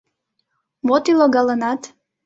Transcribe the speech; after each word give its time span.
Вот 0.87 1.03
и 1.11 1.13
логалынат. 1.19 1.81